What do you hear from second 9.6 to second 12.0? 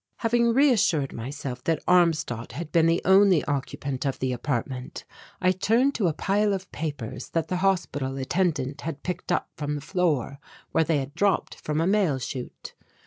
the floor where they had dropped from a